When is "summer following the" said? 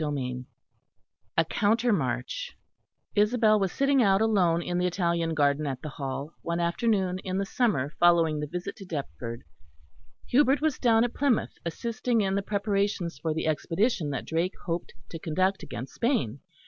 7.45-8.47